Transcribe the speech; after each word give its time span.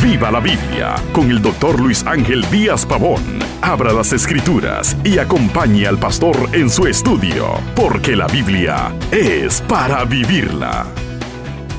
Viva 0.00 0.30
la 0.30 0.38
Biblia 0.38 0.94
con 1.12 1.28
el 1.28 1.42
doctor 1.42 1.80
Luis 1.80 2.06
Ángel 2.06 2.48
Díaz 2.52 2.86
Pavón. 2.86 3.20
Abra 3.62 3.92
las 3.92 4.12
escrituras 4.12 4.96
y 5.02 5.18
acompañe 5.18 5.88
al 5.88 5.98
pastor 5.98 6.36
en 6.52 6.70
su 6.70 6.86
estudio, 6.86 7.54
porque 7.74 8.14
la 8.14 8.28
Biblia 8.28 8.96
es 9.10 9.60
para 9.62 10.04
vivirla. 10.04 10.86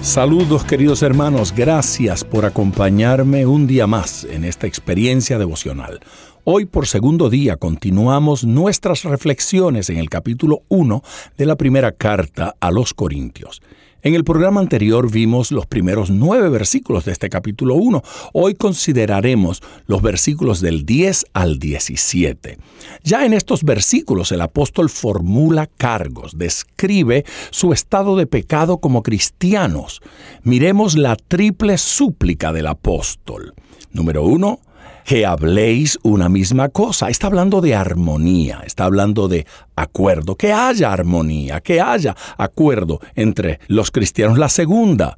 Saludos 0.01 0.65
queridos 0.65 1.01
hermanos, 1.01 1.53
gracias 1.55 2.25
por 2.25 2.43
acompañarme 2.43 3.45
un 3.45 3.67
día 3.67 3.87
más 3.87 4.25
en 4.25 4.43
esta 4.43 4.67
experiencia 4.67 5.39
devocional. 5.39 6.01
Hoy 6.43 6.65
por 6.65 6.87
segundo 6.87 7.29
día 7.29 7.55
continuamos 7.55 8.43
nuestras 8.43 9.05
reflexiones 9.05 9.89
en 9.89 9.95
el 9.95 10.09
capítulo 10.09 10.63
1 10.67 11.01
de 11.37 11.45
la 11.45 11.55
primera 11.55 11.93
carta 11.93 12.53
a 12.59 12.69
los 12.69 12.93
Corintios. 12.93 13.61
En 14.05 14.15
el 14.15 14.25
programa 14.25 14.59
anterior 14.59 15.09
vimos 15.09 15.49
los 15.53 15.65
primeros 15.65 16.09
nueve 16.09 16.49
versículos 16.49 17.05
de 17.05 17.13
este 17.13 17.29
capítulo 17.29 17.75
1. 17.75 18.03
Hoy 18.33 18.53
consideraremos 18.53 19.63
los 19.87 20.01
versículos 20.01 20.59
del 20.59 20.85
10 20.85 21.27
al 21.31 21.57
17. 21.57 22.57
Ya 23.01 23.25
en 23.25 23.31
estos 23.31 23.63
versículos 23.63 24.33
el 24.33 24.41
apóstol 24.41 24.89
formula 24.89 25.69
cargos, 25.77 26.37
describe 26.37 27.23
su 27.49 27.71
estado 27.71 28.17
de 28.17 28.27
pecado 28.27 28.79
como 28.79 29.03
cristianos. 29.03 30.01
Miremos 30.43 30.97
la 30.97 31.15
triple 31.15 31.77
súplica 31.77 32.51
del 32.51 32.67
apóstol. 32.67 33.53
Número 33.93 34.23
uno, 34.23 34.59
que 35.05 35.25
habléis 35.25 35.99
una 36.03 36.29
misma 36.29 36.69
cosa. 36.69 37.09
Está 37.09 37.27
hablando 37.27 37.61
de 37.61 37.75
armonía, 37.75 38.61
está 38.65 38.85
hablando 38.85 39.27
de 39.27 39.45
acuerdo, 39.75 40.35
que 40.35 40.51
haya 40.51 40.91
armonía, 40.91 41.61
que 41.61 41.81
haya 41.81 42.15
acuerdo 42.37 42.99
entre 43.15 43.59
los 43.67 43.91
cristianos. 43.91 44.37
La 44.37 44.49
segunda, 44.49 45.15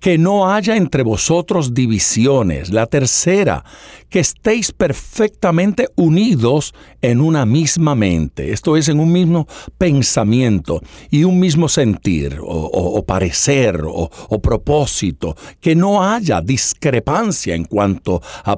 que 0.00 0.18
no 0.18 0.52
haya 0.52 0.76
entre 0.76 1.02
vosotros 1.02 1.72
divisiones. 1.72 2.70
La 2.70 2.86
tercera, 2.86 3.64
que 4.10 4.20
estéis 4.20 4.70
perfectamente 4.70 5.88
unidos 5.96 6.74
en 7.00 7.22
una 7.22 7.46
misma 7.46 7.94
mente, 7.94 8.52
esto 8.52 8.76
es, 8.76 8.88
en 8.88 9.00
un 9.00 9.10
mismo 9.10 9.46
pensamiento 9.78 10.82
y 11.10 11.24
un 11.24 11.40
mismo 11.40 11.68
sentir 11.68 12.38
o, 12.42 13.02
parecer 13.06 13.82
o, 13.86 14.42
propósito, 14.42 15.36
que 15.58 15.74
no 15.74 16.04
haya 16.04 16.42
discrepancia 16.42 17.54
en 17.54 17.64
cuanto 17.64 18.20
a 18.44 18.56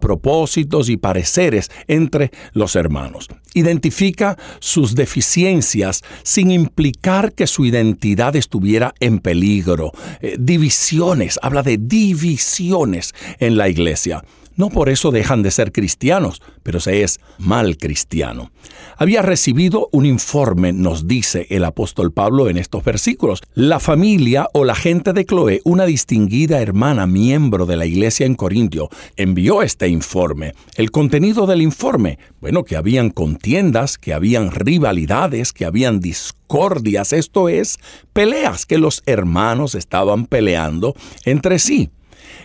y 0.89 0.97
pareceres 0.97 1.71
entre 1.87 2.31
los 2.53 2.77
hermanos. 2.77 3.29
Identifica 3.55 4.37
sus 4.59 4.95
deficiencias 4.95 6.03
sin 6.23 6.51
implicar 6.51 7.33
que 7.33 7.47
su 7.47 7.65
identidad 7.65 8.37
estuviera 8.37 8.95
en 9.01 9.21
peligro. 9.21 9.93
Eh, 10.21 10.37
divisiones 10.39 11.39
habla 11.43 11.63
de 11.63 11.79
divisiones 11.79 13.15
en 13.39 13.57
la 13.57 13.69
iglesia. 13.69 14.23
No 14.57 14.71
por 14.71 14.89
eso 14.89 15.11
dejan 15.11 15.43
de 15.43 15.51
ser 15.51 15.71
cristianos, 15.71 16.41
pero 16.63 16.81
se 16.81 17.03
es 17.03 17.21
mal 17.39 17.77
cristiano. 17.77 18.51
Había 18.97 19.21
recibido 19.21 19.89
un 19.93 20.07
informe, 20.07 20.73
nos 20.73 21.07
dice 21.07 21.47
el 21.51 21.65
apóstol 21.65 22.13
Pablo 22.13 22.49
en 22.49 22.57
estos 22.57 22.83
versículos. 22.83 23.43
La 23.55 23.81
familia 23.81 24.49
o 24.55 24.65
la 24.65 24.75
gente 24.75 25.13
de 25.13 25.27
Cloé, 25.27 25.61
una 25.65 25.85
distinguida 25.85 26.63
hermana 26.63 27.07
miembro 27.07 27.67
de 27.67 27.77
la 27.77 27.85
iglesia 27.85 28.25
en 28.25 28.35
Corintio, 28.35 28.89
envió 29.17 29.63
este 29.63 29.89
informe. 29.89 30.55
El 30.77 30.91
contenido 30.91 31.47
del 31.47 31.61
informe, 31.61 32.19
bueno, 32.41 32.65
que 32.65 32.77
habían 32.77 33.11
contiendas, 33.11 33.99
que 33.99 34.15
habían 34.15 34.51
rivalidades, 34.51 35.53
que 35.53 35.67
habían 35.67 36.01
discordias, 36.01 37.13
esto 37.13 37.51
es, 37.51 37.79
peleas, 38.15 38.65
que 38.65 38.79
los 38.79 39.03
hermanos 39.05 39.75
estaban 39.75 40.25
peleando 40.27 40.95
entre 41.25 41.59
sí. 41.59 41.91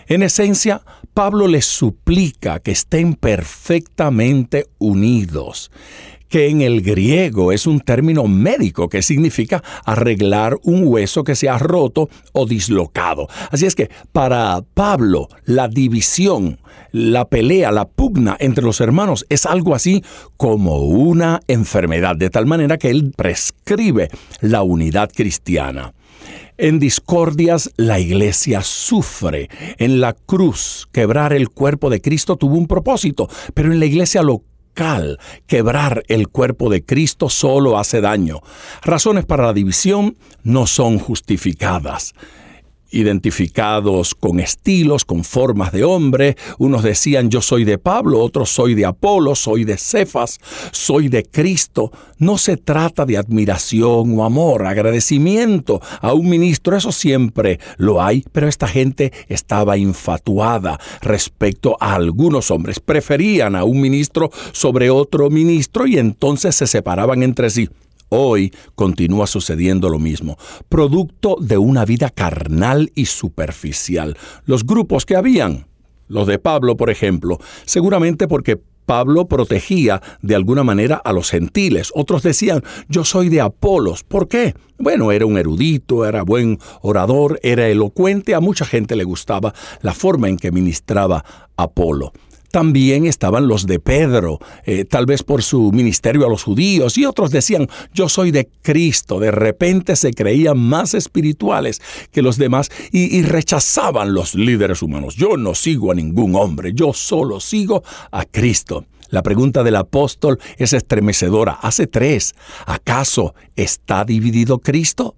En 0.06 0.22
esencia, 0.22 0.82
Pablo 1.14 1.46
les 1.46 1.66
suplica 1.66 2.60
que 2.60 2.72
estén 2.72 3.14
perfectamente 3.14 4.66
unidos 4.78 5.70
que 6.32 6.48
en 6.48 6.62
el 6.62 6.80
griego 6.80 7.52
es 7.52 7.66
un 7.66 7.80
término 7.80 8.26
médico 8.26 8.88
que 8.88 9.02
significa 9.02 9.62
arreglar 9.84 10.58
un 10.62 10.84
hueso 10.86 11.24
que 11.24 11.36
se 11.36 11.50
ha 11.50 11.58
roto 11.58 12.08
o 12.32 12.46
dislocado. 12.46 13.28
Así 13.50 13.66
es 13.66 13.74
que 13.74 13.90
para 14.12 14.62
Pablo 14.72 15.28
la 15.44 15.68
división, 15.68 16.58
la 16.90 17.26
pelea, 17.26 17.70
la 17.70 17.86
pugna 17.86 18.34
entre 18.40 18.64
los 18.64 18.80
hermanos 18.80 19.26
es 19.28 19.44
algo 19.44 19.74
así 19.74 20.02
como 20.38 20.78
una 20.78 21.40
enfermedad, 21.48 22.16
de 22.16 22.30
tal 22.30 22.46
manera 22.46 22.78
que 22.78 22.88
él 22.88 23.12
prescribe 23.14 24.08
la 24.40 24.62
unidad 24.62 25.10
cristiana. 25.14 25.92
En 26.58 26.78
discordias 26.78 27.70
la 27.76 27.98
iglesia 27.98 28.62
sufre. 28.62 29.48
En 29.78 30.00
la 30.00 30.12
cruz, 30.12 30.88
quebrar 30.92 31.32
el 31.32 31.48
cuerpo 31.48 31.90
de 31.90 32.00
Cristo 32.00 32.36
tuvo 32.36 32.56
un 32.56 32.66
propósito, 32.66 33.28
pero 33.54 33.72
en 33.72 33.80
la 33.80 33.86
iglesia 33.86 34.22
local, 34.22 35.18
quebrar 35.46 36.02
el 36.08 36.28
cuerpo 36.28 36.70
de 36.70 36.84
Cristo 36.84 37.28
solo 37.28 37.78
hace 37.78 38.00
daño. 38.00 38.40
Razones 38.82 39.24
para 39.24 39.46
la 39.46 39.52
división 39.52 40.16
no 40.42 40.66
son 40.66 40.98
justificadas 40.98 42.14
identificados 42.92 44.14
con 44.14 44.38
estilos, 44.38 45.04
con 45.04 45.24
formas 45.24 45.72
de 45.72 45.84
hombre. 45.84 46.36
Unos 46.58 46.82
decían 46.82 47.30
yo 47.30 47.40
soy 47.40 47.64
de 47.64 47.78
Pablo, 47.78 48.20
otros 48.20 48.50
soy 48.50 48.74
de 48.74 48.86
Apolo, 48.86 49.34
soy 49.34 49.64
de 49.64 49.76
Cefas, 49.76 50.38
soy 50.70 51.08
de 51.08 51.24
Cristo. 51.24 51.90
No 52.18 52.38
se 52.38 52.56
trata 52.56 53.04
de 53.04 53.16
admiración 53.16 54.18
o 54.18 54.24
amor, 54.24 54.66
agradecimiento 54.66 55.80
a 56.00 56.12
un 56.12 56.28
ministro, 56.28 56.76
eso 56.76 56.92
siempre 56.92 57.58
lo 57.78 58.02
hay, 58.02 58.24
pero 58.32 58.48
esta 58.48 58.68
gente 58.68 59.12
estaba 59.28 59.76
infatuada 59.76 60.78
respecto 61.00 61.76
a 61.80 61.94
algunos 61.94 62.50
hombres. 62.50 62.78
Preferían 62.78 63.56
a 63.56 63.64
un 63.64 63.80
ministro 63.80 64.30
sobre 64.52 64.90
otro 64.90 65.30
ministro 65.30 65.86
y 65.86 65.98
entonces 65.98 66.54
se 66.54 66.66
separaban 66.66 67.22
entre 67.22 67.50
sí. 67.50 67.68
Hoy 68.14 68.52
continúa 68.74 69.26
sucediendo 69.26 69.88
lo 69.88 69.98
mismo, 69.98 70.36
producto 70.68 71.36
de 71.40 71.56
una 71.56 71.86
vida 71.86 72.10
carnal 72.10 72.92
y 72.94 73.06
superficial. 73.06 74.18
Los 74.44 74.66
grupos 74.66 75.06
que 75.06 75.16
habían, 75.16 75.66
los 76.08 76.26
de 76.26 76.38
Pablo, 76.38 76.76
por 76.76 76.90
ejemplo, 76.90 77.38
seguramente 77.64 78.28
porque 78.28 78.60
Pablo 78.84 79.28
protegía 79.28 80.02
de 80.20 80.34
alguna 80.34 80.62
manera 80.62 80.96
a 80.96 81.14
los 81.14 81.30
gentiles. 81.30 81.90
Otros 81.94 82.22
decían, 82.22 82.62
yo 82.86 83.06
soy 83.06 83.30
de 83.30 83.40
Apolos. 83.40 84.04
¿Por 84.04 84.28
qué? 84.28 84.52
Bueno, 84.76 85.10
era 85.10 85.24
un 85.24 85.38
erudito, 85.38 86.04
era 86.04 86.22
buen 86.22 86.58
orador, 86.82 87.40
era 87.42 87.66
elocuente, 87.68 88.34
a 88.34 88.40
mucha 88.40 88.66
gente 88.66 88.94
le 88.94 89.04
gustaba 89.04 89.54
la 89.80 89.94
forma 89.94 90.28
en 90.28 90.36
que 90.36 90.52
ministraba 90.52 91.24
Apolo 91.56 92.12
también 92.52 93.06
estaban 93.06 93.48
los 93.48 93.66
de 93.66 93.80
Pedro, 93.80 94.38
eh, 94.64 94.84
tal 94.84 95.06
vez 95.06 95.24
por 95.24 95.42
su 95.42 95.72
ministerio 95.72 96.26
a 96.26 96.28
los 96.28 96.44
judíos, 96.44 96.96
y 96.98 97.06
otros 97.06 97.30
decían, 97.32 97.66
yo 97.92 98.08
soy 98.08 98.30
de 98.30 98.48
Cristo, 98.62 99.18
de 99.18 99.32
repente 99.32 99.96
se 99.96 100.12
creían 100.12 100.58
más 100.58 100.94
espirituales 100.94 101.80
que 102.12 102.22
los 102.22 102.36
demás 102.36 102.70
y, 102.92 103.16
y 103.16 103.22
rechazaban 103.22 104.14
los 104.14 104.34
líderes 104.34 104.82
humanos. 104.82 105.16
Yo 105.16 105.36
no 105.36 105.54
sigo 105.54 105.90
a 105.90 105.94
ningún 105.94 106.36
hombre, 106.36 106.72
yo 106.74 106.92
solo 106.92 107.40
sigo 107.40 107.82
a 108.12 108.24
Cristo. 108.26 108.84
La 109.08 109.22
pregunta 109.22 109.62
del 109.62 109.76
apóstol 109.76 110.38
es 110.56 110.72
estremecedora. 110.72 111.52
Hace 111.52 111.86
tres. 111.86 112.34
¿Acaso 112.64 113.34
está 113.56 114.04
dividido 114.04 114.58
Cristo? 114.58 115.16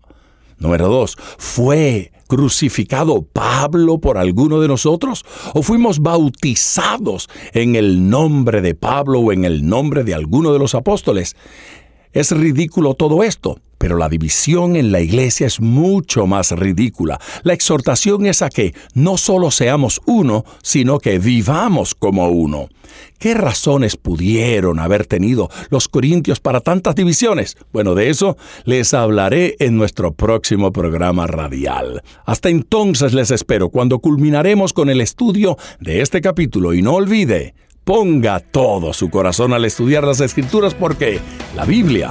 Número 0.58 0.88
dos, 0.88 1.16
¿fue 1.38 2.12
crucificado 2.26 3.22
Pablo 3.22 3.98
por 3.98 4.18
alguno 4.18 4.60
de 4.60 4.68
nosotros? 4.68 5.24
¿O 5.52 5.62
fuimos 5.62 6.00
bautizados 6.00 7.28
en 7.52 7.76
el 7.76 8.08
nombre 8.08 8.60
de 8.60 8.74
Pablo 8.74 9.20
o 9.20 9.32
en 9.32 9.44
el 9.44 9.66
nombre 9.68 10.04
de 10.04 10.14
alguno 10.14 10.52
de 10.52 10.58
los 10.58 10.74
apóstoles? 10.74 11.36
Es 12.12 12.30
ridículo 12.30 12.94
todo 12.94 13.22
esto, 13.22 13.58
pero 13.84 13.98
la 13.98 14.08
división 14.08 14.76
en 14.76 14.92
la 14.92 15.02
iglesia 15.02 15.46
es 15.46 15.60
mucho 15.60 16.26
más 16.26 16.52
ridícula. 16.52 17.20
La 17.42 17.52
exhortación 17.52 18.24
es 18.24 18.40
a 18.40 18.48
que 18.48 18.74
no 18.94 19.18
solo 19.18 19.50
seamos 19.50 20.00
uno, 20.06 20.46
sino 20.62 20.98
que 20.98 21.18
vivamos 21.18 21.94
como 21.94 22.28
uno. 22.30 22.70
¿Qué 23.18 23.34
razones 23.34 23.98
pudieron 23.98 24.78
haber 24.78 25.04
tenido 25.04 25.50
los 25.68 25.88
corintios 25.88 26.40
para 26.40 26.60
tantas 26.60 26.94
divisiones? 26.94 27.58
Bueno, 27.74 27.94
de 27.94 28.08
eso 28.08 28.38
les 28.64 28.94
hablaré 28.94 29.54
en 29.58 29.76
nuestro 29.76 30.14
próximo 30.14 30.72
programa 30.72 31.26
radial. 31.26 32.02
Hasta 32.24 32.48
entonces 32.48 33.12
les 33.12 33.30
espero 33.30 33.68
cuando 33.68 33.98
culminaremos 33.98 34.72
con 34.72 34.88
el 34.88 35.02
estudio 35.02 35.58
de 35.78 36.00
este 36.00 36.22
capítulo 36.22 36.72
y 36.72 36.80
no 36.80 36.94
olvide, 36.94 37.54
Ponga 37.84 38.40
todo 38.40 38.94
su 38.94 39.10
corazón 39.10 39.52
al 39.52 39.66
estudiar 39.66 40.04
las 40.04 40.20
escrituras 40.20 40.72
porque 40.72 41.20
la 41.54 41.66
Biblia 41.66 42.10